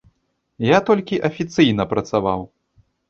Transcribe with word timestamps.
Я 0.67 0.79
толькі 0.87 1.21
афіцыйна 1.29 1.83
працаваў. 1.93 2.39